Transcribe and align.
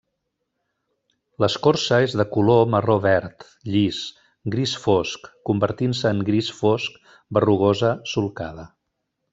L'escorça 1.43 1.99
és 2.05 2.15
de 2.21 2.25
color 2.37 2.63
marró 2.75 2.95
verd, 3.03 3.45
llis, 3.75 4.01
gris 4.57 4.75
fosc, 4.87 5.31
convertint-se 5.51 6.11
en 6.17 6.27
gris 6.33 6.53
fosc, 6.65 6.97
berrugosa, 7.39 7.93
solcada. 8.17 8.69